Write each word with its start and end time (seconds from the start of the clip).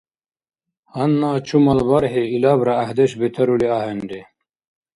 Гьанна 0.93 1.31
чумал 1.47 1.79
бархӀи 1.87 2.23
илабра 2.35 2.73
гӀяхӀдеш 2.77 3.11
бетарули 3.19 3.67
ахӀенри. 3.77 4.21